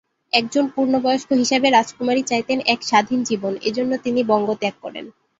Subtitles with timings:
[0.33, 5.05] একজন পূর্ণবয়স্ক হিসাবে রাজকুমারী চাইতেন এক স্বাধীন জীবন এজন্য তিনি বঙ্গ ত্যাগ করেন।